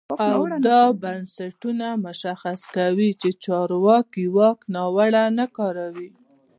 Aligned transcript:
او 0.33 0.41
دا 0.67 0.81
بنسټونه 1.01 1.87
مشخص 2.05 2.59
کوي 2.75 3.09
چې 3.21 3.29
چارواکي 3.43 4.25
واک 4.37 4.59
ناوړه 4.73 5.23
نه 5.37 5.45
کاروي. 5.57 6.09